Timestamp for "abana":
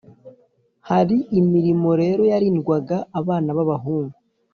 3.19-3.49